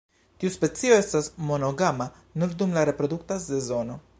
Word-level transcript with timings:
Tiu 0.43 0.51
specio 0.53 0.95
estas 1.01 1.29
monogama 1.51 2.07
nur 2.43 2.57
dum 2.63 2.75
la 2.79 2.87
reprodukta 2.93 3.39
sezono. 3.45 4.01